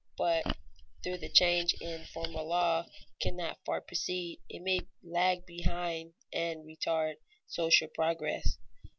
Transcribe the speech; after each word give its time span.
But 0.17 0.57
though 1.03 1.15
the 1.15 1.29
change 1.29 1.75
in 1.79 2.05
formal 2.05 2.47
law 2.47 2.87
cannot 3.21 3.59
far 3.67 3.81
precede, 3.81 4.39
it 4.49 4.59
may 4.63 4.79
lag 5.03 5.45
behind 5.45 6.13
and 6.33 6.65
retard, 6.65 7.17
social 7.45 7.87
progress. 7.87 8.57